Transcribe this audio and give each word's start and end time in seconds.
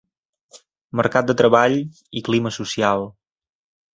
Mercat 1.01 1.27
de 1.31 1.35
treball 1.41 1.77
i 2.21 2.25
clima 2.31 2.53
social. 2.57 3.05